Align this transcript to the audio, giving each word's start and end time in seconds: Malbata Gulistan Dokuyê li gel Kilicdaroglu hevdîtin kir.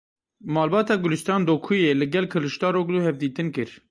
Malbata 0.53 0.95
Gulistan 1.03 1.43
Dokuyê 1.49 1.91
li 1.99 2.07
gel 2.13 2.25
Kilicdaroglu 2.33 2.99
hevdîtin 3.07 3.49
kir. 3.55 3.69